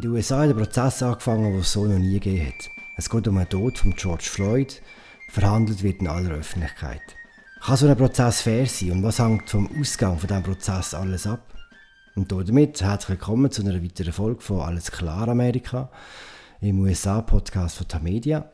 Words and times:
In 0.00 0.04
den 0.04 0.12
USA 0.12 0.40
hat 0.40 0.48
der 0.48 0.54
Prozess 0.54 1.02
angefangen, 1.02 1.52
den 1.52 1.60
es 1.60 1.72
so 1.72 1.84
noch 1.84 1.98
nie 1.98 2.18
gegeben 2.18 2.46
hat. 2.46 2.70
Es 2.96 3.10
geht 3.10 3.28
um 3.28 3.36
den 3.36 3.46
Tod 3.50 3.76
von 3.76 3.94
George 3.94 4.24
Floyd. 4.24 4.80
Verhandelt 5.28 5.82
wird 5.82 6.00
in 6.00 6.08
aller 6.08 6.36
Öffentlichkeit. 6.36 7.02
Kann 7.62 7.76
so 7.76 7.86
ein 7.86 7.98
Prozess 7.98 8.40
fair 8.40 8.64
sein 8.64 8.92
und 8.92 9.02
was 9.02 9.18
hängt 9.18 9.50
vom 9.50 9.68
Ausgang 9.78 10.18
von 10.18 10.26
diesem 10.26 10.42
Prozess 10.42 10.94
alles 10.94 11.26
ab? 11.26 11.54
Und 12.16 12.32
damit 12.32 12.80
herzlich 12.80 13.10
willkommen 13.10 13.50
zu 13.50 13.60
einer 13.60 13.84
weiteren 13.84 14.14
Folge 14.14 14.40
von 14.40 14.62
Alles 14.62 14.90
klar 14.90 15.28
Amerika 15.28 15.90
im 16.62 16.80
USA-Podcast 16.80 17.76
von 17.76 17.88
Tamedia. 17.88 18.50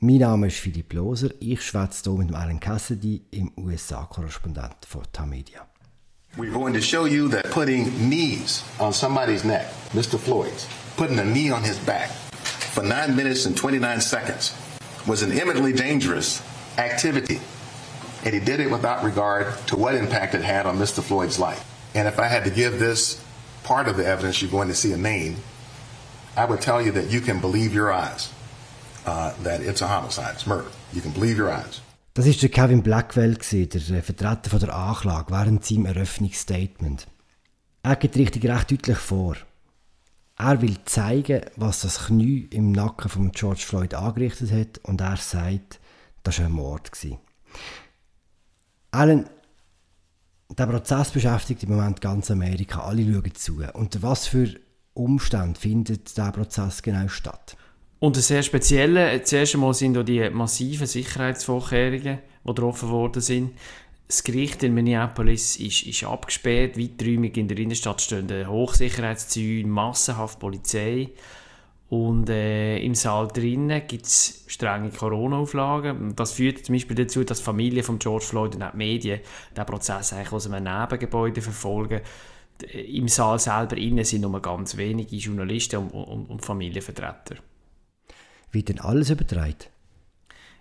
Mein 0.00 0.18
Name 0.18 0.48
ist 0.48 0.56
Philipp 0.56 0.92
Loser, 0.94 1.28
ich 1.38 1.62
schwätze 1.62 2.10
hier 2.10 2.18
mit 2.18 2.34
Alan 2.34 2.58
Cassidy, 2.58 3.24
im 3.30 3.52
USA-Korrespondent 3.56 4.84
von 4.84 5.04
Tamedia. 5.12 5.64
We're 6.36 6.52
going 6.52 6.72
to 6.74 6.80
show 6.80 7.04
you 7.04 7.28
that 7.30 7.50
putting 7.50 7.90
knees 8.08 8.62
on 8.78 8.92
somebody's 8.92 9.44
neck, 9.44 9.66
Mr. 9.92 10.18
Floyd's, 10.18 10.66
putting 10.98 11.18
a 11.20 11.24
knee 11.24 11.50
on 11.50 11.62
his 11.62 11.78
back 11.78 12.10
for 12.74 12.82
9 12.82 13.14
minutes 13.14 13.46
and 13.46 13.56
29 13.56 14.00
seconds 14.00 14.52
was 15.06 15.22
an 15.22 15.32
eminently 15.32 15.72
dangerous 15.72 16.42
activity. 16.76 17.40
And 18.24 18.34
he 18.34 18.40
did 18.40 18.58
it 18.58 18.68
without 18.68 19.04
regard 19.04 19.46
to 19.68 19.76
what 19.76 19.94
impact 19.94 20.34
it 20.34 20.42
had 20.42 20.66
on 20.66 20.76
Mr. 20.76 21.00
Floyd's 21.00 21.38
life. 21.38 21.64
And 21.94 22.08
if 22.08 22.18
I 22.18 22.26
had 22.26 22.44
to 22.44 22.50
give 22.50 22.80
this 22.80 23.24
part 23.62 23.86
of 23.86 23.96
the 23.96 24.04
evidence, 24.04 24.42
you're 24.42 24.50
going 24.50 24.68
to 24.68 24.74
see 24.74 24.92
a 24.92 24.96
name, 24.96 25.36
I 26.36 26.44
would 26.44 26.60
tell 26.60 26.82
you 26.82 26.90
that 26.92 27.10
you 27.10 27.20
can 27.20 27.40
believe 27.40 27.72
your 27.72 27.92
eyes 27.92 28.32
uh, 29.06 29.32
that 29.44 29.60
it's 29.60 29.82
a 29.82 29.86
homicide, 29.86 30.34
it's 30.34 30.46
murder. 30.46 30.70
You 30.92 31.00
can 31.00 31.12
believe 31.12 31.38
your 31.38 31.50
eyes. 31.50 31.80
Das 32.14 32.26
ist 32.26 32.42
der 32.42 32.48
Kevin 32.48 32.82
Blackwell, 32.82 33.36
der 33.36 34.02
Vertreter 34.02 34.50
von 34.50 34.58
der 34.58 34.74
Anklage, 34.74 35.30
während 35.30 35.64
seinem 35.64 35.86
Eröffnungsstatement. 35.86 37.06
Er 37.84 37.94
geht 37.94 38.16
richtig 38.16 38.44
recht 38.46 38.72
deutlich 38.72 38.98
vor. 38.98 39.36
Er 40.38 40.62
will 40.62 40.76
zeigen, 40.84 41.40
was 41.56 41.80
das 41.80 42.06
Knie 42.06 42.48
im 42.52 42.70
Nacken 42.70 43.10
von 43.10 43.32
George 43.32 43.62
Floyd 43.66 43.94
angerichtet 43.94 44.52
hat 44.52 44.78
und 44.84 45.00
er 45.00 45.16
sagt, 45.16 45.80
das 46.22 46.38
war 46.38 46.46
ein 46.46 46.52
Mord. 46.52 46.92
Alan, 48.92 49.28
der 50.56 50.66
Prozess 50.66 51.10
beschäftigt 51.10 51.64
im 51.64 51.70
Moment 51.70 52.00
ganz 52.00 52.30
Amerika. 52.30 52.82
Alle 52.82 53.02
schauen 53.02 53.34
zu. 53.34 53.62
Unter 53.74 54.02
was 54.02 54.28
für 54.28 54.54
Umständen 54.94 55.56
findet 55.56 56.08
dieser 56.08 56.30
Prozess 56.30 56.82
genau 56.82 57.08
statt? 57.08 57.56
Und 57.98 58.16
sehr 58.16 58.44
spezielle, 58.44 59.20
zuerst 59.24 59.54
einmal 59.54 59.74
sind 59.74 60.08
die 60.08 60.30
massiven 60.30 60.86
Sicherheitsvorkehrungen, 60.86 62.18
die 62.44 62.48
getroffen 62.48 62.90
worden 62.90 63.20
sind. 63.20 63.50
Das 64.08 64.24
Gericht 64.24 64.62
in 64.62 64.72
Minneapolis 64.72 65.56
ist, 65.56 65.82
ist 65.82 66.04
abgesperrt, 66.04 66.78
weiträumig 66.78 67.36
in 67.36 67.46
der 67.46 67.58
Innenstadt 67.58 68.00
stehen 68.00 68.48
Hochsicherheitszüge, 68.48 69.68
massenhaft 69.68 70.40
Polizei. 70.40 71.10
Und 71.90 72.30
äh, 72.30 72.78
im 72.78 72.94
Saal 72.94 73.28
drinnen 73.28 73.82
gibt 73.86 74.06
es 74.06 74.44
strenge 74.46 74.90
Corona-Auflagen. 74.90 76.14
Das 76.16 76.32
führt 76.32 76.64
zum 76.64 76.74
Beispiel 76.74 76.96
dazu, 76.96 77.22
dass 77.22 77.38
die 77.38 77.44
Familie 77.44 77.82
von 77.82 77.98
George 77.98 78.24
Floyd 78.24 78.54
und 78.54 78.62
auch 78.62 78.72
die 78.72 78.78
Medien 78.78 79.20
den 79.54 79.66
Prozess 79.66 80.14
eigentlich 80.14 80.32
aus 80.32 80.50
einem 80.50 80.64
Nebengebäude 80.64 81.42
verfolgen. 81.42 82.00
Im 82.72 83.08
Saal 83.08 83.38
selber 83.38 83.76
innen 83.76 84.04
sind 84.04 84.22
nur 84.22 84.40
ganz 84.40 84.76
wenige 84.78 85.16
Journalisten 85.16 85.76
und, 85.76 85.90
und, 85.92 86.30
und 86.30 86.44
Familienvertreter. 86.44 87.36
Wird 88.52 88.68
denn 88.70 88.80
alles 88.80 89.10
übertragen? 89.10 89.77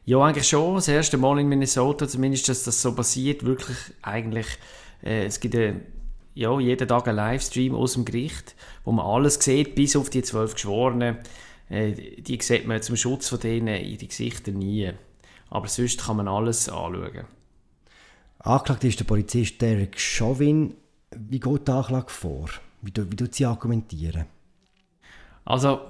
Ja, 0.08 0.22
eigentlich 0.24 0.48
schon. 0.48 0.76
Das 0.76 0.88
erste 0.88 1.18
Mal 1.18 1.38
in 1.38 1.50
Minnesota, 1.50 2.08
zumindest, 2.08 2.48
dass 2.48 2.64
das 2.64 2.82
so 2.82 2.96
passiert, 2.96 3.44
wirklich 3.44 3.76
eigentlich, 4.02 4.48
äh, 5.04 5.26
es 5.26 5.42
gibt 5.42 5.54
eine, 5.54 5.82
ja, 6.34 6.58
jeden 6.62 6.88
Tag 6.88 7.10
einen 7.10 7.18
Livestream 7.18 7.76
aus 7.76 7.96
dem 7.96 8.06
Gericht, 8.06 8.56
wo 8.86 8.94
man 8.94 9.06
alles 9.06 9.36
sieht, 9.36 9.76
bis 9.76 9.98
auf 9.98 10.10
die 10.10 10.22
zwölf 10.22 10.54
Geschworenen. 10.54 11.18
Äh, 11.68 12.22
die 12.22 12.40
sieht 12.42 12.66
man 12.68 12.82
zum 12.82 12.96
Schutz 12.96 13.28
von 13.28 13.42
denen 13.42 13.84
ihre 13.84 14.06
Gesichter 14.06 14.54
nie. 14.54 14.94
Aber 15.50 15.68
sonst 15.68 16.06
kann 16.06 16.16
man 16.16 16.30
alles 16.30 16.70
anschauen. 16.70 17.26
Angeklagt 18.40 18.86
ist 18.86 19.02
der 19.02 19.06
Polizist 19.06 19.62
Derek 19.62 20.00
Chauvin. 20.00 20.74
Wie 21.18 21.42
geht 21.42 21.68
die 21.68 21.72
Anklage 21.72 22.10
vor? 22.10 22.50
Wie, 22.82 22.94
wie 22.96 23.16
tut 23.18 23.36
sie 23.36 23.46
argumentieren? 23.46 24.26
Also, 25.44 25.82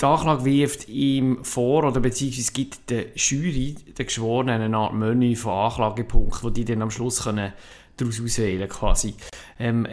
die 0.00 0.04
Anklage 0.04 0.44
wirft 0.44 0.88
ihm 0.88 1.44
vor, 1.44 1.84
oder 1.84 2.00
beziehungsweise 2.00 2.52
gibt 2.52 2.90
der 2.90 3.06
Jury, 3.14 3.76
den 3.98 4.06
Geschworenen, 4.06 4.62
eine 4.62 4.76
Art 4.76 4.94
Menü 4.94 5.36
von 5.36 5.52
Anklagepunkten, 5.52 6.54
die 6.54 6.64
die 6.64 6.72
dann 6.72 6.82
am 6.82 6.90
Schluss 6.90 7.24
können 7.24 7.52
daraus 7.96 8.20
auswählen 8.20 8.68
quasi. 8.68 9.14
Ähm, 9.58 9.86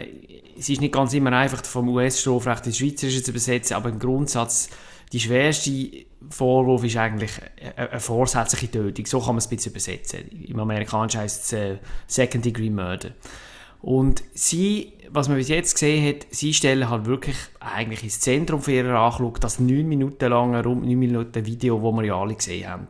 es 0.58 0.68
ist 0.68 0.80
nicht 0.80 0.94
ganz 0.94 1.12
immer 1.12 1.32
einfach 1.32 1.64
vom 1.64 1.88
US-Strafrecht 1.90 2.66
ins 2.66 2.78
Schweizerische 2.78 3.22
zu 3.22 3.30
übersetzen, 3.30 3.76
aber 3.76 3.90
im 3.90 3.98
Grundsatz 3.98 4.70
die 5.12 5.20
schwerste 5.20 6.06
Vorwurf 6.30 6.84
ist 6.84 6.96
eigentlich 6.96 7.30
eine 7.76 8.00
vorsätzliche 8.00 8.70
Tötung. 8.70 9.06
So 9.06 9.20
kann 9.20 9.28
man 9.28 9.38
es 9.38 9.46
ein 9.46 9.56
bisschen 9.56 9.72
übersetzen. 9.72 10.28
Im 10.28 10.58
Amerikanischen 10.58 11.20
heißt 11.20 11.44
es 11.44 11.52
äh, 11.52 11.78
Second 12.06 12.44
Degree 12.44 12.70
Murder. 12.70 13.10
Und 13.80 14.24
sie, 14.34 14.92
was 15.10 15.28
man 15.28 15.36
bis 15.36 15.48
jetzt 15.48 15.74
gesehen 15.74 16.06
hat, 16.06 16.26
sie 16.30 16.52
stellen 16.52 16.90
halt 16.90 17.06
wirklich 17.06 17.36
eigentlich 17.60 18.02
ins 18.02 18.20
Zentrum 18.20 18.60
für 18.60 18.72
ihre 18.72 18.98
Anklage 18.98 19.40
das 19.40 19.60
9 19.60 19.86
Minuten 19.86 20.28
lange, 20.28 20.62
rund 20.64 20.84
9 20.84 20.98
Minuten 20.98 21.46
Video, 21.46 21.76
das 21.78 22.00
wir 22.00 22.04
ja 22.04 22.20
alle 22.20 22.34
gesehen 22.34 22.68
haben. 22.68 22.88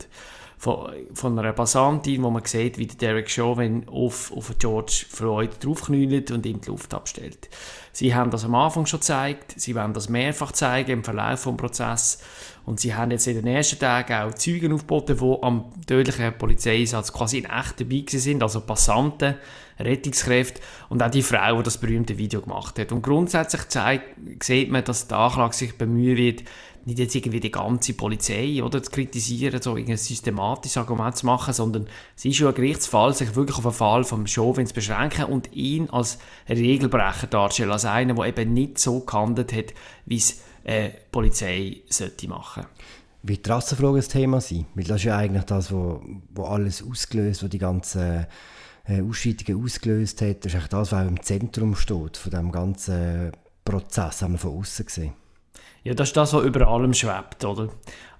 Von, 0.58 1.38
einer 1.38 1.52
Passantin, 1.52 2.22
wo 2.24 2.30
man 2.30 2.44
sieht, 2.44 2.78
wie 2.78 2.86
der 2.86 2.96
Derek 2.96 3.30
Chauvin 3.30 3.88
auf, 3.88 4.32
auf 4.32 4.52
George 4.58 5.04
Floyd 5.08 5.50
draufknüllt 5.64 6.32
und 6.32 6.44
ihm 6.44 6.60
die 6.60 6.68
Luft 6.68 6.92
abstellt. 6.92 7.48
Sie 7.92 8.14
haben 8.14 8.30
das 8.32 8.44
am 8.44 8.56
Anfang 8.56 8.84
schon 8.84 8.98
gezeigt, 8.98 9.54
sie 9.56 9.74
werden 9.74 9.94
das 9.94 10.08
mehrfach 10.08 10.50
zeigen 10.52 10.90
im 10.90 11.04
Verlauf 11.04 11.44
des 11.44 11.56
Prozesses 11.56 12.18
und 12.64 12.80
sie 12.80 12.94
haben 12.94 13.10
jetzt 13.12 13.26
in 13.26 13.36
den 13.36 13.46
ersten 13.46 13.78
Tagen 13.78 14.12
auch 14.12 14.34
Zeugen 14.34 14.72
aufgeboten, 14.72 15.16
die 15.16 15.42
am 15.42 15.64
tödlichen 15.86 16.36
Polizeieinsatz 16.36 17.12
quasi 17.12 17.38
in 17.38 17.44
echt 17.44 17.80
dabei 17.80 18.04
sind, 18.06 18.42
also 18.42 18.60
Passanten, 18.60 19.36
Rettungskräfte 19.78 20.60
und 20.88 21.02
auch 21.02 21.10
die 21.10 21.22
Frau, 21.22 21.56
die 21.56 21.62
das 21.62 21.78
berühmte 21.78 22.18
Video 22.18 22.40
gemacht 22.40 22.78
hat. 22.78 22.92
Und 22.92 23.02
grundsätzlich 23.02 23.68
zeigt, 23.68 24.44
sieht 24.44 24.70
man, 24.70 24.84
dass 24.84 25.08
die 25.08 25.14
Anklage 25.14 25.54
sich 25.54 25.78
bemühen 25.78 26.16
wird, 26.16 26.42
nicht 26.88 26.98
jetzt 26.98 27.14
irgendwie 27.14 27.38
die 27.38 27.50
ganze 27.50 27.92
Polizei 27.92 28.62
oder, 28.62 28.82
zu 28.82 28.90
kritisieren, 28.90 29.60
so 29.60 29.74
ein 29.74 29.96
systematisches 29.96 30.78
Argument 30.78 31.14
zu 31.14 31.26
machen, 31.26 31.52
sondern 31.52 31.86
es 32.16 32.24
ist 32.24 32.36
schon 32.36 32.48
ein 32.48 32.54
Gerichtsfall, 32.54 33.12
sich 33.14 33.36
wirklich 33.36 33.58
auf 33.58 33.64
den 33.64 33.72
Fall 33.72 34.04
von 34.04 34.26
Chauvin 34.26 34.66
zu 34.66 34.72
beschränken 34.72 35.26
und 35.26 35.54
ihn 35.54 35.90
als 35.90 36.18
Regelbrecher 36.48 37.26
darzustellen, 37.26 37.72
als 37.72 37.84
einen, 37.84 38.16
der 38.16 38.24
eben 38.24 38.54
nicht 38.54 38.78
so 38.78 39.00
gehandelt 39.00 39.52
hat, 39.52 39.74
wie 40.06 40.16
es 40.16 40.40
äh, 40.64 40.88
Polizei 41.12 41.82
sollte 41.90 42.26
machen 42.26 42.64
Wird 43.22 43.44
die 43.44 43.50
Rassenfrage 43.50 43.98
ein 43.98 44.08
Thema 44.08 44.40
sein? 44.40 44.64
Weil 44.74 44.84
das 44.84 44.96
ist 44.96 45.04
ja 45.04 45.18
eigentlich 45.18 45.44
das, 45.44 45.70
wo, 45.70 46.02
wo 46.30 46.44
alles 46.44 46.82
ausgelöst, 46.82 47.44
wo 47.44 47.48
die 47.48 47.58
ganzen 47.58 48.26
äh, 48.86 49.02
Ausschreitungen 49.02 49.62
ausgelöst 49.62 50.22
hat. 50.22 50.44
Das 50.44 50.52
ist 50.52 50.56
eigentlich 50.56 50.70
das, 50.70 50.92
was 50.92 51.06
im 51.06 51.22
Zentrum 51.22 51.76
steht 51.76 52.16
von 52.16 52.30
dem 52.30 52.50
ganzen 52.50 53.32
Prozess, 53.62 54.22
haben 54.22 54.32
wir 54.32 54.38
von 54.38 54.58
außen 54.58 54.86
gesehen. 54.86 55.12
Ja, 55.84 55.94
das 55.94 56.08
ist 56.08 56.16
das, 56.16 56.34
was 56.34 56.44
über 56.44 56.66
allem 56.66 56.92
schwebt, 56.92 57.44
oder? 57.44 57.68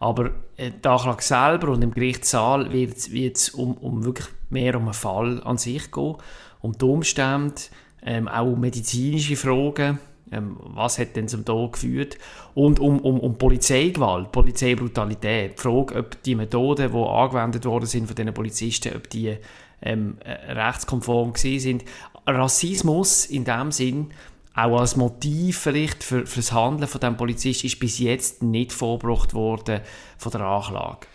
Aber 0.00 0.31
äh, 0.56 0.71
Anklage 0.82 1.22
selber 1.22 1.69
und 1.69 1.82
im 1.82 1.93
Gerichtssaal 1.93 2.72
wird 2.72 2.97
es 2.97 3.50
um, 3.50 3.75
um 3.75 4.04
wirklich 4.04 4.28
mehr 4.49 4.76
um 4.76 4.84
einen 4.84 4.94
Fall 4.94 5.43
an 5.43 5.59
sich 5.59 5.91
gehen, 5.91 6.16
um 6.60 6.72
die 6.72 6.84
Umstände, 6.84 7.54
ähm, 8.03 8.28
auch 8.28 8.47
um 8.47 8.60
medizinische 8.60 9.37
Fragen, 9.37 9.98
ähm, 10.31 10.56
was 10.60 10.98
hat 10.98 11.16
denn 11.16 11.28
zum 11.28 11.44
Tod 11.44 11.72
geführt 11.72 12.19
und 12.54 12.81
um, 12.81 13.00
um, 13.00 13.19
um 13.19 13.38
Polizeigewalt, 13.38 14.31
Polizeibrutalität, 14.31 15.59
die 15.59 15.62
Frage, 15.62 15.97
ob 15.97 16.22
die 16.22 16.34
Methoden, 16.34 16.93
die 16.93 16.98
angewendet 16.98 17.65
worden 17.65 17.87
sind 17.87 18.06
von 18.06 18.15
diesen 18.15 18.34
Polizisten, 18.34 18.94
ob 18.97 19.09
die 19.10 19.37
ähm, 19.82 20.19
äh, 20.25 20.53
rechtskonform 20.53 21.34
sind. 21.34 21.84
Rassismus 22.27 23.27
in 23.27 23.44
dem 23.44 23.72
Sinn, 23.72 24.10
auch 24.59 24.81
als 24.81 24.97
Motiv 24.97 25.59
vielleicht 25.59 26.03
für, 26.03 26.27
für 26.27 26.41
das 26.41 26.53
Handeln 26.53 26.89
von 26.89 27.01
dem 27.01 27.16
Polizist, 27.16 27.65
ist 27.65 27.78
bis 27.78 27.99
jetzt 27.99 28.43
nicht 28.43 28.72
vorgebracht 28.72 29.34
worden 29.34 29.81
von 30.16 30.33
der 30.33 30.41
Anklage. 30.43 31.07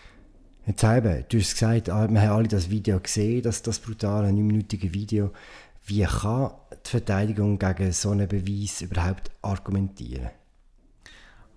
Jetzt 0.66 0.84
eben, 0.84 1.25
du 1.28 1.40
hast 1.40 1.54
gesagt, 1.54 1.90
ah, 1.90 2.07
wir 2.10 2.22
haben 2.22 2.38
alle 2.38 2.48
das 2.48 2.69
Video 2.69 3.00
gesehen, 3.00 3.42
das, 3.42 3.62
das 3.62 3.80
brutale 3.80 4.30
9-minütige 4.30 4.94
Video. 4.94 5.31
Wie 5.86 6.04
kann 6.04 6.51
die 6.86 6.90
Verteidigung 6.90 7.60
gegen 7.60 7.92
so 7.92 8.12
einen 8.12 8.30
Beweis 8.30 8.81
überhaupt 8.81 9.30
argumentieren? 9.42 10.30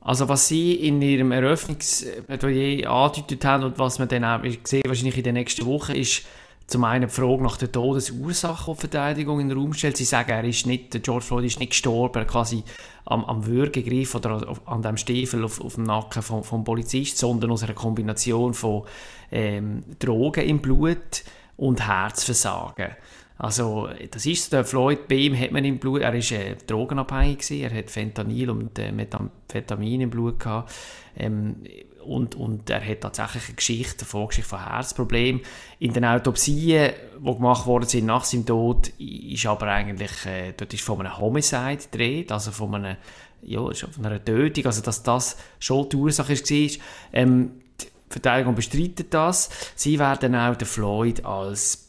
Also 0.00 0.28
was 0.28 0.48
Sie 0.48 0.74
in 0.74 1.00
Ihrem 1.02 1.30
Eröffnungsplädoyer 1.32 2.90
angedeutet 2.90 3.44
haben 3.44 3.64
und 3.64 3.78
was 3.78 3.98
wir 3.98 4.06
dann 4.06 4.24
auch 4.24 4.40
sehen, 4.64 4.82
wahrscheinlich 4.86 5.18
in 5.18 5.24
den 5.24 5.34
nächsten 5.34 5.66
Wochen, 5.66 5.92
ist 5.92 6.22
zum 6.66 6.84
einen 6.84 7.08
die 7.08 7.14
Frage 7.14 7.42
nach 7.42 7.56
der 7.56 7.70
Todesursache 7.70 8.72
die 8.72 8.80
Verteidigung 8.80 9.40
in 9.40 9.48
den 9.48 9.58
Raum 9.58 9.72
stellt. 9.72 9.96
Sie 9.96 10.04
sagen, 10.04 10.30
er 10.30 10.44
ist 10.44 10.66
nicht, 10.66 11.02
George 11.02 11.24
Floyd 11.24 11.44
ist 11.44 11.60
nicht 11.60 11.70
gestorben, 11.70 12.26
quasi 12.26 12.64
am, 13.04 13.24
am 13.24 13.46
Würgegriff 13.46 14.14
oder 14.16 14.56
an 14.64 14.82
dem 14.82 14.96
Stiefel 14.96 15.44
auf, 15.44 15.60
auf 15.60 15.76
dem 15.76 15.84
Nacken 15.84 16.22
vom, 16.22 16.42
vom 16.42 16.64
Polizist, 16.64 17.18
sondern 17.18 17.52
aus 17.52 17.62
einer 17.62 17.74
Kombination 17.74 18.52
von 18.52 18.82
ähm, 19.30 19.84
Drogen 19.98 20.48
im 20.48 20.58
Blut 20.58 21.22
und 21.56 21.86
Herzversagen. 21.86 22.96
Also, 23.38 23.88
das 24.10 24.24
ist 24.24 24.52
der 24.52 24.64
Floyd, 24.64 25.08
bei 25.08 25.16
ihm 25.16 25.38
hat 25.38 25.52
man 25.52 25.64
im 25.64 25.78
Blut, 25.78 26.00
er 26.00 26.14
ist 26.14 26.32
äh, 26.32 26.56
drogenabhängig 26.66 27.38
gewesen, 27.38 27.62
er 27.62 27.78
hat 27.78 27.90
Fentanyl 27.90 28.50
und 28.50 28.78
äh, 28.78 28.92
Methamphetamin 28.92 30.00
im 30.00 30.10
Blut 30.10 30.40
gehabt. 30.40 30.72
Ähm, 31.16 31.56
und, 32.06 32.34
und 32.34 32.70
er 32.70 32.86
hat 32.86 33.00
tatsächlich 33.00 33.46
eine 33.46 33.54
Geschichte, 33.56 34.00
eine 34.00 34.08
Vorgeschichte 34.08 34.48
von 34.48 34.64
Herzproblemen. 34.64 35.42
In 35.78 35.92
den 35.92 36.04
Autopsien, 36.04 36.92
die 37.18 37.34
gemacht 37.34 37.66
worden 37.66 37.88
sind 37.88 38.06
nach 38.06 38.24
seinem 38.24 38.46
Tod, 38.46 38.88
ist 38.98 39.46
aber 39.46 39.66
eigentlich, 39.66 40.26
äh, 40.26 40.52
dort 40.56 40.72
ist 40.72 40.82
von 40.82 41.00
einem 41.00 41.18
Homicide 41.18 41.78
gedreht, 41.90 42.32
also 42.32 42.50
von 42.52 42.74
einer, 42.74 42.96
ja, 43.42 43.60
von 43.60 44.06
einer 44.06 44.24
Tötung, 44.24 44.66
also 44.66 44.82
dass 44.82 45.02
das 45.02 45.36
schon 45.58 45.88
die 45.88 45.96
Ursache 45.96 46.34
war. 46.34 46.70
Ähm, 47.12 47.50
die 47.80 47.86
Verteidigung 48.08 48.54
bestreitet 48.54 49.12
das. 49.12 49.50
Sie 49.74 49.98
werden 49.98 50.34
auch 50.34 50.56
den 50.56 50.68
Floyd 50.68 51.24
als 51.24 51.86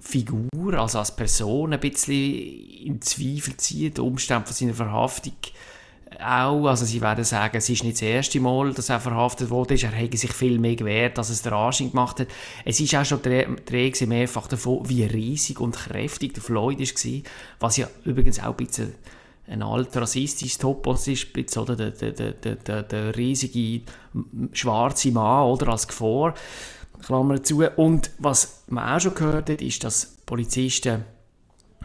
Figur, 0.00 0.74
also 0.74 0.98
als 0.98 1.14
Person 1.14 1.72
ein 1.72 1.80
bisschen 1.80 2.12
in 2.14 3.02
Zweifel 3.02 3.56
ziehen, 3.56 3.92
die 3.92 4.00
Umstände 4.00 4.46
von 4.46 4.54
seiner 4.54 4.74
Verhaftung 4.74 5.34
auch, 6.20 6.66
also 6.66 6.84
sie 6.84 7.00
werden 7.00 7.24
sagen, 7.24 7.56
es 7.56 7.68
ist 7.68 7.84
nicht 7.84 7.96
das 7.96 8.02
erste 8.02 8.40
Mal, 8.40 8.72
dass 8.72 8.88
er 8.88 9.00
verhaftet 9.00 9.50
wurde, 9.50 9.74
er 9.74 9.90
hätte 9.90 10.16
sich 10.16 10.32
viel 10.32 10.58
mehr 10.58 10.76
gewehrt, 10.76 11.18
als 11.18 11.30
es 11.30 11.42
der 11.42 11.52
Arsching 11.52 11.90
gemacht 11.90 12.20
hat. 12.20 12.28
Es 12.64 12.80
ist 12.80 12.94
auch 12.94 13.04
schon 13.04 13.20
die 13.22 14.06
mehrfach 14.06 14.46
davon, 14.46 14.88
wie 14.88 15.04
riesig 15.04 15.60
und 15.60 15.76
kräftig 15.76 16.34
der 16.34 16.42
Floyd 16.42 16.78
war, 16.78 17.22
was 17.60 17.76
ja 17.76 17.88
übrigens 18.04 18.40
auch 18.40 18.50
ein 18.50 18.56
bisschen 18.56 18.94
ein 19.46 19.62
alter 19.62 20.02
rassistisches 20.02 20.58
Topos 20.58 21.06
ist, 21.06 21.56
oder 21.58 21.76
der, 21.76 21.90
der, 21.90 22.32
der, 22.32 22.54
der, 22.56 22.82
der 22.82 23.16
riesige 23.16 23.82
schwarze 24.52 25.10
Mann 25.10 25.48
oder 25.48 25.68
als 25.68 25.86
Gefahr. 25.86 26.34
Klammer 27.04 27.42
zu. 27.42 27.62
Und 27.76 28.10
was 28.18 28.64
man 28.68 28.96
auch 28.96 29.00
schon 29.00 29.14
gehört 29.14 29.50
hat, 29.50 29.60
ist, 29.60 29.84
dass 29.84 30.16
Polizisten 30.24 31.04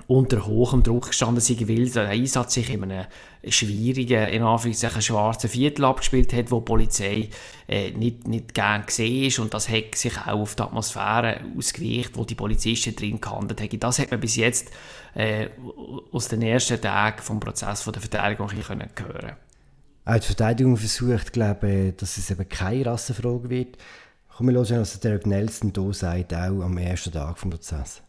unter 0.09 0.47
hohem 0.47 0.81
Druck 0.81 1.09
gestanden 1.09 1.39
sind, 1.39 1.69
weil 1.69 1.87
der 1.87 2.07
Einsatz 2.07 2.55
sich 2.55 2.73
in 2.73 2.83
einem 2.83 3.05
schwierigen, 3.47 4.27
in 4.29 4.41
Anführungszeichen 4.41 5.03
schwarzen 5.03 5.51
Viertel 5.51 5.85
abgespielt 5.85 6.33
hat, 6.33 6.49
wo 6.49 6.59
die 6.59 6.65
Polizei 6.65 7.29
äh, 7.67 7.91
nicht, 7.91 8.27
nicht 8.27 8.55
gern 8.55 8.87
gesehen 8.87 9.27
ist 9.27 9.37
und 9.37 9.53
das 9.53 9.69
hat 9.69 9.93
sich 9.93 10.17
auch 10.17 10.39
auf 10.39 10.55
die 10.55 10.63
Atmosphäre 10.63 11.41
ausgeweicht, 11.55 12.17
wo 12.17 12.25
die 12.25 12.33
Polizisten 12.33 12.95
drin 12.95 13.21
gehandelt 13.21 13.61
haben. 13.61 13.79
Das 13.79 13.99
hat 13.99 14.09
man 14.09 14.19
bis 14.19 14.35
jetzt 14.35 14.71
äh, 15.13 15.49
aus 16.11 16.27
den 16.27 16.41
ersten 16.41 16.81
Tagen 16.81 17.21
vom 17.21 17.39
Prozess 17.39 17.83
von 17.83 17.93
der 17.93 18.01
Verteidigung 18.01 18.51
hören 18.51 18.89
können. 18.95 19.33
Auch 20.05 20.19
die 20.19 20.25
Verteidigung 20.25 20.75
versucht, 20.75 21.33
glaube 21.33 21.93
dass 21.95 22.17
es 22.17 22.31
eben 22.31 22.49
keine 22.49 22.87
Rassenfrage 22.87 23.47
wird. 23.51 23.77
Kommen 24.35 24.55
wir 24.55 24.59
hören, 24.59 24.81
was 24.81 24.99
Derek 24.99 25.27
Nelson 25.27 25.71
hier 25.75 25.93
sagt, 25.93 26.33
auch 26.33 26.63
am 26.63 26.79
ersten 26.79 27.11
Tag 27.11 27.35
des 27.35 27.47
Prozesses. 27.47 28.01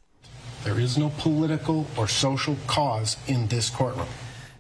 There 0.63 0.79
is 0.79 0.99
no 0.99 1.11
political 1.17 1.87
or 1.97 2.07
social 2.07 2.57
cause 2.67 3.17
in 3.27 3.49
this 3.49 3.71
courtroom. 3.71 4.07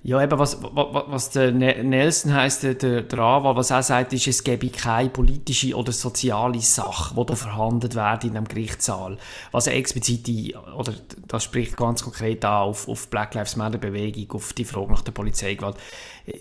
Ja, 0.03 0.23
eben, 0.23 0.39
was, 0.39 0.63
was, 0.63 1.05
was 1.09 1.31
der 1.31 1.53
ne-, 1.53 1.85
Nelson 1.85 2.33
heisst, 2.33 2.63
der, 2.63 2.75
der 2.75 3.19
Anwalt, 3.19 3.57
was 3.57 3.71
er 3.71 3.83
sagt, 3.83 4.15
ist, 4.15 4.27
es 4.27 4.43
gäbe 4.43 4.71
keine 4.71 5.11
politische 5.11 5.75
oder 5.75 5.93
soziale 5.93 6.61
Sache, 6.61 7.15
die 7.15 7.27
da 7.27 7.35
verhandelt 7.35 7.95
wird 7.95 8.25
in 8.25 8.35
einem 8.35 8.49
Gerichtssaal. 8.49 9.19
Was 9.53 9.67
explizit, 9.67 10.27
die, 10.27 10.57
oder 10.57 10.95
das 11.29 11.45
spricht 11.45 11.77
ganz 11.77 12.03
konkret 12.03 12.43
an 12.47 12.63
auf, 12.63 12.89
auf 12.89 13.09
Black 13.09 13.35
Lives 13.35 13.57
Matter 13.57 13.77
Bewegung, 13.77 14.33
auf 14.33 14.55
die 14.55 14.65
Frage 14.65 14.91
nach 14.91 15.03
der 15.03 15.13
Polizeigewalt. 15.13 15.77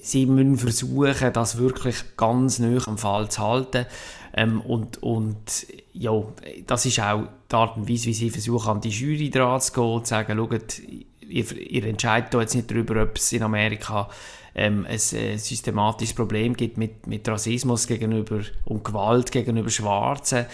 Sie 0.02 0.26
müssen 0.26 0.58
versuchen, 0.58 1.34
das 1.34 1.58
wirklich 1.58 2.16
ganz 2.16 2.60
nah 2.60 2.80
am 2.88 2.98
Fall 2.98 3.30
zu 3.30 3.42
halten. 3.42 3.86
Ähm, 4.34 4.62
und, 4.62 5.04
und 5.04 5.68
ja, 5.92 6.24
das 6.66 6.86
ist 6.86 7.00
auch 7.02 7.24
die 7.52 7.56
Art 7.56 7.76
und 7.76 7.90
Weise, 7.90 8.06
wie 8.06 8.14
sie 8.14 8.30
versuchen, 8.30 8.70
an 8.70 8.82
die 8.82 8.90
Jury 8.90 9.30
dran 9.30 9.60
zu 9.60 9.74
gehen 9.74 9.84
und 9.84 10.06
zu 10.06 10.12
sagen, 10.12 10.38
schaut, 10.38 10.82
ihr, 11.30 11.52
ihr 11.58 11.86
entscheidet 11.86 12.34
jetzt 12.34 12.56
nicht 12.56 12.70
darüber, 12.70 13.04
ob 13.04 13.18
es 13.18 13.32
in 13.32 13.44
Amerika 13.44 14.10
ähm, 14.56 14.86
ein, 14.86 14.94
ein 14.94 15.38
systematisches 15.38 16.16
Problem 16.16 16.56
gibt 16.56 16.78
mit, 16.78 17.08
mit 17.08 17.28
Rassismus 17.28 17.88
gegenüber 17.88 18.42
und 18.66 18.84
Gewalt 18.84 19.32
gegenüber 19.32 19.70
Schwarzen 19.70 20.46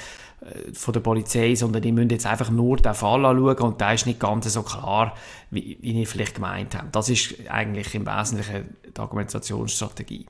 äh, 0.41 0.73
von 0.73 0.93
der 0.93 1.01
Polizei, 1.01 1.55
sondern 1.55 1.81
die 1.81 1.91
müssen 1.91 2.09
jetzt 2.09 2.25
einfach 2.25 2.49
nur 2.49 2.77
den 2.77 2.93
Fall 2.93 3.25
anschauen 3.25 3.57
und 3.59 3.81
da 3.81 3.93
ist 3.93 4.05
nicht 4.05 4.19
ganz 4.19 4.51
so 4.51 4.63
klar, 4.63 5.15
wie, 5.49 5.77
wie 5.81 5.99
ihr 5.99 6.07
vielleicht 6.07 6.35
gemeint 6.35 6.75
habt. 6.75 6.95
Das 6.95 7.09
ist 7.09 7.35
eigentlich 7.49 7.95
im 7.95 8.05
Wesentlichen 8.05 8.75
die 8.85 8.99
Argumentationsstrategie. 8.99 10.25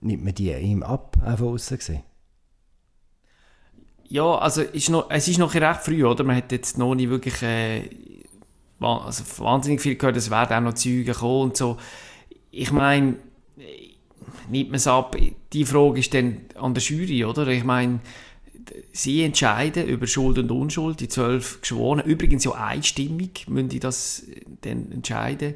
Nimmt 0.00 0.24
man 0.24 0.34
die 0.34 0.52
ihm 0.52 0.82
ab, 0.82 1.16
einfach 1.24 1.46
aussen 1.46 1.76
gesehen? 1.76 2.02
Ja, 4.08 4.38
also 4.38 4.62
ist 4.62 4.88
noch, 4.88 5.08
es 5.10 5.28
ist 5.28 5.38
noch 5.38 5.54
recht 5.54 5.82
früh, 5.82 6.04
oder? 6.04 6.24
Man 6.24 6.36
hat 6.36 6.50
jetzt 6.50 6.78
noch 6.78 6.96
nicht 6.96 7.10
wirklich 7.10 7.42
äh, 7.42 7.82
also 8.80 9.24
wahnsinnig 9.38 9.80
viel 9.80 9.96
gehört, 9.96 10.16
es 10.16 10.30
werden 10.30 10.56
auch 10.56 10.70
noch 10.70 10.74
Züge 10.74 11.12
kommen 11.12 11.50
und 11.50 11.56
so. 11.56 11.76
Ich 12.50 12.72
meine, 12.72 13.16
nimmt 14.48 14.70
man 14.70 14.76
es 14.76 14.86
ab, 14.86 15.16
die 15.52 15.64
Frage 15.64 16.00
ist 16.00 16.14
dann 16.14 16.42
an 16.54 16.74
der 16.74 16.82
Jury, 16.82 17.24
oder? 17.24 17.46
Ich 17.48 17.64
meine, 17.64 18.00
sie 18.92 19.22
entscheiden 19.22 19.86
über 19.86 20.06
Schuld 20.06 20.38
und 20.38 20.50
Unschuld, 20.50 21.00
die 21.00 21.08
zwölf 21.08 21.60
Geschworenen, 21.60 22.06
übrigens 22.06 22.44
ja 22.44 22.52
einstimmig 22.52 23.46
müssen 23.48 23.68
die 23.68 23.80
das 23.80 24.24
dann 24.62 24.90
entscheiden. 24.92 25.54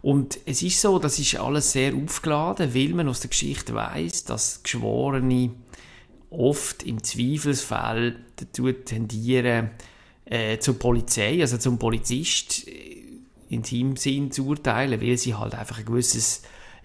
Und 0.00 0.38
es 0.46 0.62
ist 0.62 0.80
so, 0.80 0.98
das 0.98 1.18
ist 1.18 1.36
alles 1.36 1.72
sehr 1.72 1.94
aufgeladen, 1.94 2.74
weil 2.74 2.90
man 2.90 3.08
aus 3.08 3.20
der 3.20 3.30
Geschichte 3.30 3.74
weiß, 3.74 4.24
dass 4.24 4.62
Geschworene 4.62 5.50
oft 6.30 6.84
im 6.84 7.02
Zweifelsfall 7.02 8.16
dazu 8.36 8.70
tendieren, 8.70 9.70
äh, 10.30 10.58
zur 10.58 10.78
Polizei, 10.78 11.40
also 11.40 11.58
zum 11.58 11.78
Polizist 11.78 12.68
äh, 12.68 12.98
in 13.48 13.64
seinem 13.64 13.96
Sinn 13.96 14.30
zu 14.30 14.46
urteilen, 14.46 15.00
weil 15.00 15.16
sie 15.16 15.34
halt 15.34 15.54
einfach 15.54 15.78
ein 15.78 15.86
gewisses 15.86 16.42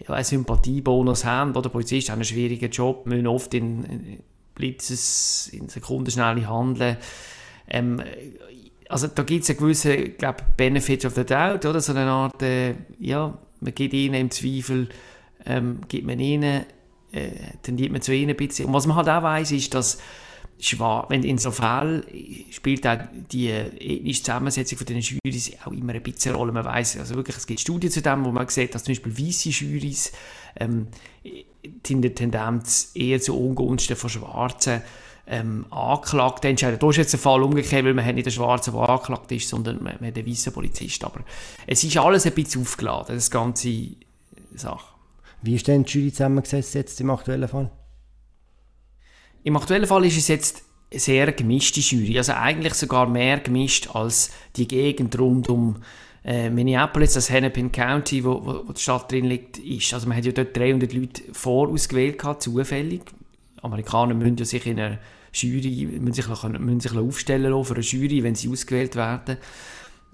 ja, 0.08 0.24
Sympathiebonus 0.24 1.26
haben. 1.26 1.56
Oder 1.56 1.70
Polizisten 1.70 2.12
haben 2.12 2.20
einen 2.20 2.26
schwierigen 2.26 2.72
Job, 2.72 3.06
müssen 3.06 3.28
oft 3.28 3.54
in, 3.54 3.84
in 3.84 4.20
Blitzes, 4.56 5.50
in 5.52 5.68
Sekundenschnelle 5.68 6.48
handeln. 6.48 6.98
Ähm, 7.68 8.02
also 8.90 9.08
da 9.08 9.24
gibt 9.24 9.44
es 9.44 9.50
einen 9.50 9.60
gewissen, 9.60 10.18
glaube 10.18 10.44
Benefit 10.56 11.06
of 11.06 11.16
the 11.16 11.26
Doubt, 11.26 11.66
oder? 11.66 11.82
So 11.82 11.94
eine 11.94 12.10
Art, 12.10 12.42
äh, 12.42 12.76
ja, 13.00 13.38
man 13.60 13.76
gibt 13.76 13.94
ihnen 13.94 14.16
im 14.16 14.32
Zweifel, 14.32 14.90
ähm, 15.46 15.82
gibt 15.88 16.06
man 16.06 16.20
ihnen, 16.20 16.66
äh, 17.12 17.32
tendiert 17.62 17.92
man 17.92 18.02
zu 18.02 18.14
ihnen 18.14 18.32
ein 18.32 18.38
bisschen. 18.38 18.68
Und 18.68 18.74
was 18.74 18.88
man 18.88 18.98
halt 18.98 19.10
auch 19.10 19.24
weiß, 19.24 19.52
ist, 19.52 19.74
dass 19.74 20.00
schwach, 20.60 21.10
wenn 21.10 21.24
in 21.24 21.38
so 21.38 21.52
Fällen 21.52 22.04
spielt 22.52 22.88
auch 22.88 23.00
die 23.32 23.50
ethnische 23.50 24.24
Zusammensetzung 24.24 24.78
von 24.78 24.88
den 24.88 25.00
Jurys 25.00 25.52
auch 25.66 25.72
immer 25.72 25.94
ein 25.94 26.04
bisschen 26.04 26.32
eine 26.32 26.38
Rolle. 26.38 26.52
Man 26.52 26.66
weiß, 26.66 27.00
also 27.00 27.16
wirklich, 27.16 27.36
es 27.36 27.48
gibt 27.48 27.60
Studien 27.60 27.92
zu 27.92 28.02
dem, 28.02 28.24
wo 28.26 28.32
man 28.32 28.48
sieht, 28.48 28.74
dass 28.74 28.84
zum 28.84 28.94
Beispiel 28.94 29.18
weiße 29.18 29.50
Jurys 29.50 30.12
ähm, 30.56 30.88
der 31.64 32.16
Tendenz 32.16 32.92
eher 32.94 33.20
zu 33.20 33.38
Ungunsten 33.38 33.96
von 33.96 34.10
Schwarzen 34.10 34.82
ähm, 35.26 35.66
Anklagten 35.70 36.52
entscheiden. 36.52 36.80
Da 36.80 36.90
ist 36.90 36.98
jetzt 36.98 37.14
der 37.14 37.20
Fall 37.20 37.44
umgekehrt, 37.44 37.86
weil 37.86 37.94
man 37.94 38.06
hat 38.06 38.16
nicht 38.16 38.28
einen 38.28 38.34
Schwarzen, 38.34 38.74
der 38.74 38.90
angeklagt 38.90 39.32
ist, 39.32 39.50
sondern 39.50 39.82
man, 39.82 39.96
man 40.00 40.10
hat 40.10 40.18
einen 40.18 40.28
weißen 40.28 40.54
Polizist. 40.54 41.04
Aber 41.04 41.22
es 41.66 41.84
ist 41.84 41.98
alles 41.98 42.26
ein 42.26 42.34
bisschen 42.34 42.62
aufgeladen, 42.62 43.16
das 43.16 43.32
ganze 43.32 43.90
Sache. 44.56 44.94
Wie 45.42 45.56
ist 45.56 45.68
denn 45.68 45.84
die 45.84 45.92
Jury 45.92 46.12
zusammengesetzt 46.12 46.76
jetzt 46.76 47.00
im 47.02 47.10
aktuellen 47.10 47.48
Fall? 47.48 47.70
Im 49.44 49.58
aktuellen 49.58 49.88
Fall 49.88 50.06
ist 50.06 50.18
es 50.18 50.28
jetzt 50.28 50.64
eine 50.92 51.00
sehr 51.00 51.32
gemischte 51.32 51.80
Jury, 51.80 52.18
also 52.18 52.34
eigentlich 52.34 52.76
sogar 52.76 53.08
mehr 53.08 53.40
gemischt 53.40 53.90
als 53.94 54.32
die 54.56 54.68
Gegend 54.68 55.18
rund 55.20 55.50
um 55.50 55.78
äh, 56.24 56.50
Minneapolis, 56.50 57.14
das 57.14 57.30
Hennepin 57.30 57.72
County, 57.72 58.24
wo, 58.24 58.46
wo, 58.46 58.68
wo, 58.68 58.74
die 58.74 58.80
Stadt 58.80 59.12
drin 59.12 59.26
liegt, 59.26 59.58
ist. 59.58 59.94
Also 59.94 60.08
man 60.08 60.18
hat 60.18 60.26
ja 60.26 60.32
dort 60.32 60.56
300 60.56 60.94
Leute 60.94 61.24
vorausgewählt, 61.34 62.20
gehabt, 62.20 62.44
zufällig. 62.44 63.02
Amerikaner 63.62 64.14
müssen 64.14 64.38
ja 64.38 64.46
sich 64.46 64.66
in 64.66 64.80
einer 64.80 65.00
Jury 65.34 65.88
müssen 66.00 66.14
sich, 66.14 66.28
müssen 66.28 66.80
sich 66.80 66.96
aufstellen 66.96 67.52
lassen 67.52 67.66
für 67.66 67.74
eine 67.74 67.84
Jury, 67.84 68.24
wenn 68.24 68.36
sie 68.36 68.50
ausgewählt 68.50 68.96
werden. 68.96 69.38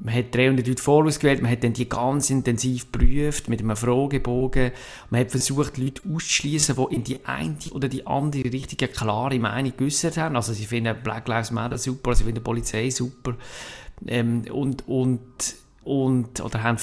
Man 0.01 0.13
hat 0.15 0.33
300 0.33 0.67
Leute 0.67 0.81
vorausgewählt, 0.81 1.41
man 1.41 1.51
hat 1.51 1.63
dann 1.63 1.73
die 1.73 1.89
ganz 1.89 2.29
intensiv 2.29 2.91
geprüft 2.91 3.49
mit 3.49 3.59
einem 3.59 3.75
Fragebogen. 3.75 4.71
Man 5.09 5.21
hat 5.21 5.31
versucht, 5.31 5.77
Leute 5.77 6.01
auszuschließen, 6.05 6.75
die 6.75 6.95
in 6.95 7.03
die 7.03 7.25
eine 7.25 7.57
oder 7.71 7.89
die 7.89 8.07
andere 8.07 8.51
Richtung 8.51 8.79
eine 8.79 8.87
klare 8.89 9.39
Meinung 9.39 9.73
geäußert 9.75 10.17
haben. 10.17 10.35
Also 10.35 10.53
sie 10.53 10.65
finden 10.65 10.95
Black 11.03 11.27
Lives 11.27 11.51
Matter 11.51 11.77
super, 11.77 12.15
sie 12.15 12.23
finden 12.23 12.39
die 12.39 12.43
Polizei 12.43 12.89
super. 12.89 13.35
Ähm, 14.07 14.43
und, 14.51 14.87
und, 14.87 15.19
und, 15.83 16.39
oder 16.39 16.63
haben, 16.63 16.77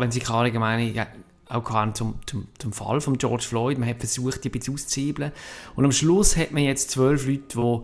wenn 0.00 0.10
sie 0.12 0.20
klare 0.20 0.52
Meinung 0.52 1.06
auch 1.48 1.92
zum, 1.92 2.14
zum, 2.26 2.48
zum 2.58 2.72
Fall 2.72 3.00
von 3.00 3.18
George 3.18 3.44
Floyd, 3.44 3.78
man 3.78 3.88
hat 3.88 3.98
versucht, 3.98 4.44
die 4.44 4.48
ein 4.48 4.52
bisschen 4.52 4.74
auszuhebeln. 4.74 5.32
Und 5.76 5.84
am 5.84 5.92
Schluss 5.92 6.36
hat 6.36 6.52
man 6.52 6.62
jetzt 6.62 6.90
zwölf 6.90 7.26
Leute, 7.26 7.42
die 7.54 7.82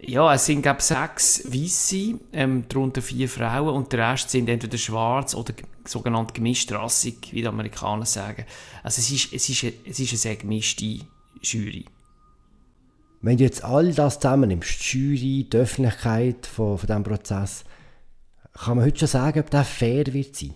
ja, 0.00 0.34
es 0.34 0.46
sind 0.46 0.62
glaube 0.62 0.82
sechs 0.82 1.44
Weisse, 1.52 2.18
ähm, 2.32 2.64
darunter 2.68 3.02
vier 3.02 3.28
Frauen 3.28 3.74
und 3.74 3.92
der 3.92 4.12
Rest 4.12 4.30
sind 4.30 4.48
entweder 4.48 4.78
schwarz 4.78 5.34
oder 5.34 5.54
sogenannt 5.84 6.34
gemischtrassig, 6.34 7.32
wie 7.32 7.42
die 7.42 7.48
Amerikaner 7.48 8.06
sagen. 8.06 8.44
Also 8.82 9.00
es 9.00 9.10
ist, 9.10 9.32
es 9.32 9.48
ist, 9.48 9.64
eine, 9.64 9.72
es 9.84 9.98
ist 9.98 10.10
eine 10.10 10.18
sehr 10.18 10.36
gemischte 10.36 11.00
Jury. 11.42 11.84
Wenn 13.20 13.36
du 13.36 13.44
jetzt 13.44 13.64
all 13.64 13.92
das 13.92 14.20
zusammennimmst, 14.20 14.92
die 14.92 14.98
Jury, 14.98 15.48
die 15.52 15.56
Öffentlichkeit 15.56 16.46
von, 16.46 16.78
von 16.78 16.86
diesem 16.86 17.02
Prozess, 17.02 17.64
Kann 18.52 18.76
man 18.76 18.86
heute 18.86 18.98
schon 18.98 19.08
sagen, 19.08 19.40
ob 19.40 19.50
der 19.50 19.64
fair 19.64 20.06
wird 20.12 20.34
sein? 20.34 20.54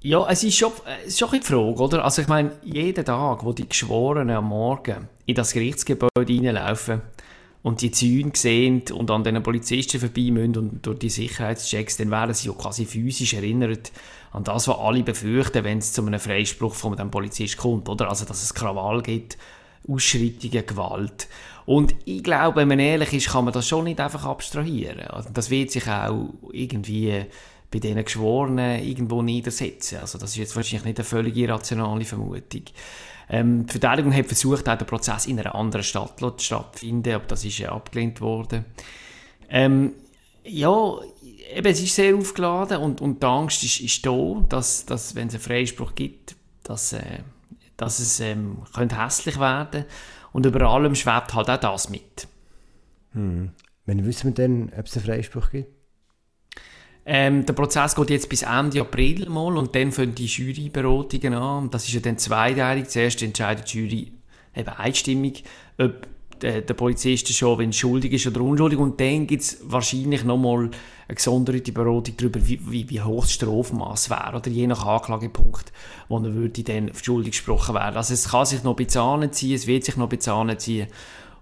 Ja, 0.00 0.26
es 0.28 0.44
ist 0.44 0.56
schon, 0.56 0.72
es 1.00 1.08
ist 1.08 1.18
schon 1.18 1.30
ein 1.30 1.40
die 1.40 1.46
Frage, 1.46 1.82
oder? 1.82 2.04
Also 2.04 2.20
ich 2.20 2.28
meine, 2.28 2.52
jeden 2.62 3.04
Tag, 3.04 3.42
wo 3.42 3.52
die 3.54 3.68
Geschworenen 3.68 4.36
am 4.36 4.48
Morgen 4.48 5.08
in 5.24 5.34
das 5.34 5.52
Gerichtsgebäude 5.52 6.10
reinlaufen 6.28 7.00
und 7.64 7.80
die 7.80 7.90
Zäune 7.90 8.32
sehen 8.34 8.82
und 8.92 9.10
an 9.10 9.24
den 9.24 9.42
Polizisten 9.42 9.98
vorbei 9.98 10.30
müssen 10.30 10.56
und 10.58 10.86
durch 10.86 10.98
die 10.98 11.08
Sicherheitschecks, 11.08 11.96
dann 11.96 12.10
werden 12.10 12.34
sie 12.34 12.48
ja 12.48 12.54
quasi 12.54 12.84
physisch 12.84 13.32
erinnert 13.32 13.90
an 14.32 14.44
das, 14.44 14.68
was 14.68 14.78
alle 14.78 15.02
befürchten, 15.02 15.64
wenn 15.64 15.78
es 15.78 15.94
zu 15.94 16.04
einem 16.04 16.20
Freispruch 16.20 16.74
von 16.74 16.98
einem 16.98 17.10
Polizist 17.10 17.56
kommt, 17.56 17.88
oder? 17.88 18.10
Also, 18.10 18.26
dass 18.26 18.42
es 18.42 18.52
Krawall 18.52 19.00
gibt, 19.02 19.38
Ausschreitungen, 19.88 20.66
Gewalt. 20.66 21.26
Und 21.64 21.94
ich 22.04 22.22
glaube, 22.22 22.56
wenn 22.56 22.68
man 22.68 22.80
ehrlich 22.80 23.14
ist, 23.14 23.30
kann 23.30 23.46
man 23.46 23.54
das 23.54 23.66
schon 23.66 23.84
nicht 23.84 23.98
einfach 23.98 24.26
abstrahieren. 24.26 25.00
Also 25.08 25.30
das 25.32 25.48
wird 25.48 25.70
sich 25.70 25.88
auch 25.88 26.34
irgendwie 26.52 27.24
bei 27.70 27.78
diesen 27.78 28.04
Geschworenen 28.04 28.84
irgendwo 28.84 29.22
niedersetzen. 29.22 30.00
Also 30.00 30.18
das 30.18 30.32
ist 30.32 30.36
jetzt 30.36 30.56
wahrscheinlich 30.56 30.84
nicht 30.84 30.98
eine 30.98 31.04
völlig 31.04 31.34
irrationale 31.34 32.04
Vermutung. 32.04 32.64
Ähm, 33.28 33.66
die 33.66 33.72
Verteidigung 33.72 34.14
hat 34.14 34.26
versucht, 34.26 34.68
auch 34.68 34.76
den 34.76 34.86
Prozess 34.86 35.26
in 35.26 35.38
einer 35.38 35.54
anderen 35.54 35.82
Stadt 35.82 36.20
stattzufinden, 36.38 37.14
aber 37.14 37.24
das 37.26 37.44
ist 37.44 37.58
ja 37.58 37.72
abgelehnt 37.72 38.20
worden. 38.20 38.64
Ähm, 39.48 39.92
ja, 40.44 40.98
eben, 41.54 41.66
es 41.66 41.82
ist 41.82 41.94
sehr 41.94 42.14
aufgeladen 42.16 42.78
und, 42.78 43.00
und 43.00 43.22
die 43.22 43.26
Angst 43.26 43.64
ist, 43.64 43.80
ist 43.80 44.04
da, 44.04 44.42
dass, 44.48 44.84
dass 44.84 45.14
wenn 45.14 45.28
es 45.28 45.34
einen 45.34 45.42
Freispruch 45.42 45.94
gibt, 45.94 46.36
dass, 46.62 46.92
äh, 46.92 47.20
dass 47.76 47.98
es 47.98 48.20
ähm, 48.20 48.58
könnte 48.74 49.02
hässlich 49.02 49.40
werden 49.40 49.84
und 50.32 50.44
über 50.44 50.62
allem 50.68 50.94
schwebt 50.94 51.34
halt 51.34 51.48
auch 51.48 51.60
das 51.60 51.88
mit. 51.88 52.28
Hm. 53.12 53.52
Wann 53.86 54.06
wissen 54.06 54.28
wir 54.28 54.34
denn, 54.34 54.72
ob 54.76 54.86
es 54.86 54.96
einen 54.96 55.06
Freispruch 55.06 55.50
gibt? 55.50 55.73
Ähm, 57.06 57.44
der 57.44 57.52
Prozess 57.52 57.94
geht 57.94 58.10
jetzt 58.10 58.28
bis 58.28 58.42
Ende 58.42 58.80
April 58.80 59.28
mal 59.28 59.56
und 59.58 59.74
dann 59.74 59.92
fangen 59.92 60.14
die 60.14 60.26
Juryberatungen 60.26 61.34
an. 61.34 61.70
Das 61.70 61.86
ist 61.86 61.94
ja 61.94 62.00
dann 62.00 62.18
zweiteilig. 62.18 62.88
Zuerst 62.88 63.22
entscheidet 63.22 63.72
die 63.72 63.78
Jury 63.78 64.12
eben 64.54 64.68
einstimmig, 64.68 65.44
ob 65.78 66.06
der, 66.40 66.62
der 66.62 66.74
Polizist 66.74 67.32
schon 67.32 67.58
wenn 67.58 67.72
schuldig 67.72 68.12
ist 68.12 68.26
oder 68.26 68.40
unschuldig. 68.40 68.78
Und 68.78 69.00
dann 69.00 69.26
gibt 69.26 69.42
es 69.42 69.58
wahrscheinlich 69.62 70.24
nochmal 70.24 70.70
eine 71.06 71.14
gesonderte 71.14 71.72
Beratung 71.72 72.16
darüber, 72.16 72.46
wie, 72.46 72.60
wie, 72.70 72.88
wie 72.88 73.02
hoch 73.02 73.22
das 73.22 73.32
Strafmaß 73.32 74.10
wäre. 74.10 74.36
Oder 74.36 74.48
je 74.48 74.66
nach 74.66 74.86
Anklagepunkt, 74.86 75.72
wo 76.08 76.18
er 76.18 76.34
würde 76.34 76.62
dann 76.62 76.90
schuldig 76.94 77.32
gesprochen 77.32 77.74
werden. 77.74 77.96
Also 77.96 78.14
es 78.14 78.28
kann 78.30 78.46
sich 78.46 78.62
noch 78.62 78.76
bisschen 78.76 79.02
anziehen, 79.02 79.54
es 79.54 79.66
wird 79.66 79.84
sich 79.84 79.96
noch 79.96 80.08
bisschen 80.08 80.32
anziehen. 80.32 80.88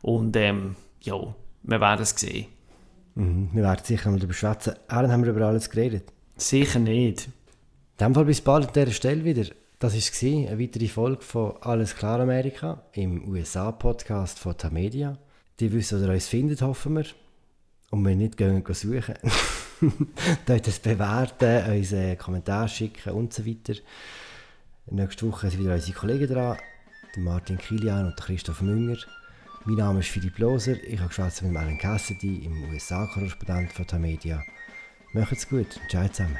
Und 0.03 0.37
ähm, 0.37 0.77
ja, 1.03 1.35
wir 1.63 1.81
werden 1.81 2.03
es 2.03 2.11
sehen. 2.11 2.47
Mhm, 3.15 3.51
wir 3.53 3.63
werden 3.63 3.85
sicher 3.85 4.11
noch 4.11 4.19
darüber 4.19 4.35
schwätzen. 4.35 4.75
Aaron, 4.89 5.13
haben 5.13 5.25
wir 5.25 5.33
über 5.33 5.47
alles 5.47 5.69
geredet? 5.71 6.13
Sicher 6.37 6.79
nicht. 6.79 7.27
In 7.27 8.07
dem 8.07 8.15
Fall 8.15 8.25
bis 8.25 8.41
bald 8.41 8.69
an 8.69 8.73
dieser 8.73 8.93
Stelle 8.93 9.25
wieder. 9.25 9.45
Das 9.79 9.95
war 9.95 10.29
eine 10.49 10.61
weitere 10.61 10.89
Folge 10.89 11.23
von 11.23 11.57
Alles 11.61 11.97
klar 11.97 12.21
Amerika 12.21 12.83
im 12.93 13.29
USA-Podcast 13.29 14.39
von 14.39 14.57
Tamedia. 14.57 15.19
Die 15.61 15.73
wissen, 15.73 16.01
wo 16.01 16.05
ihr 16.07 16.13
uns 16.13 16.29
findet, 16.29 16.63
hoffen 16.63 16.95
wir. 16.95 17.07
Und 17.91 18.05
wir 18.07 18.15
nicht 18.15 18.37
gehen 18.37 18.65
suchen. 18.69 19.15
Dort 20.47 20.69
es 20.69 20.79
bewerten, 20.79 21.71
uns 21.73 21.93
einen 21.93 22.17
Kommentar 22.17 22.69
schicken 22.69 23.13
und 23.13 23.35
so 23.35 23.45
weiter. 23.45 23.75
Nächste 24.91 25.29
Woche 25.29 25.51
sind 25.51 25.61
wieder 25.61 25.75
unsere 25.75 25.99
Kollegen 25.99 26.33
dran, 26.33 26.59
Martin 27.17 27.59
Kilian 27.59 28.07
und 28.07 28.17
Christoph 28.17 28.63
Münger. 28.63 28.99
Mein 29.65 29.77
Name 29.77 30.01
ist 30.01 30.09
Philipp 30.09 30.39
Loser, 30.39 30.83
ich 30.83 30.99
habe 30.99 31.07
gesprochen 31.07 31.53
mit 31.53 31.57
Alan 31.57 31.79
Cassidy, 31.79 32.45
im 32.47 32.69
USA-Korrespondent 32.73 33.73
von 33.73 33.87
Tamedia. 33.87 34.43
Macht's 35.13 35.49
gut, 35.49 35.79
ciao 35.89 36.09
zusammen. 36.09 36.37